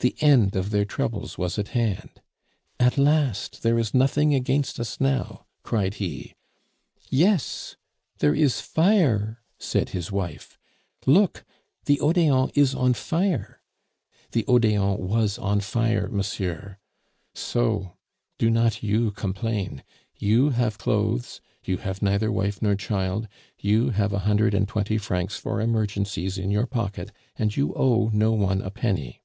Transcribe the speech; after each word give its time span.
The 0.00 0.14
end 0.20 0.54
of 0.54 0.70
their 0.70 0.84
troubles 0.84 1.36
was 1.38 1.58
at 1.58 1.70
hand. 1.70 2.20
'At 2.78 2.98
last! 2.98 3.64
There 3.64 3.80
is 3.80 3.92
nothing 3.92 4.32
against 4.32 4.78
us 4.78 5.00
now,' 5.00 5.44
cried 5.64 5.94
he. 5.94 6.34
'Yes, 7.10 7.74
there 8.18 8.32
is 8.32 8.60
fire,' 8.60 9.42
said 9.58 9.88
his 9.88 10.12
wife; 10.12 10.56
'look, 11.04 11.44
the 11.86 11.98
Odeon 11.98 12.52
is 12.54 12.76
on 12.76 12.94
fire!' 12.94 13.60
The 14.30 14.44
Odeon 14.46 14.98
was 14.98 15.36
on 15.36 15.58
fire, 15.58 16.08
monsieur. 16.08 16.78
So 17.34 17.96
do 18.38 18.50
not 18.50 18.84
you 18.84 19.10
complain. 19.10 19.82
You 20.16 20.50
have 20.50 20.78
clothes, 20.78 21.40
you 21.64 21.78
have 21.78 22.02
neither 22.02 22.30
wife 22.30 22.62
nor 22.62 22.76
child, 22.76 23.26
you 23.58 23.90
have 23.90 24.12
a 24.12 24.20
hundred 24.20 24.54
and 24.54 24.68
twenty 24.68 24.96
francs 24.96 25.36
for 25.38 25.60
emergencies 25.60 26.38
in 26.38 26.52
your 26.52 26.66
pocket, 26.66 27.10
and 27.34 27.56
you 27.56 27.74
owe 27.74 28.10
no 28.12 28.30
one 28.30 28.62
a 28.62 28.70
penny. 28.70 29.22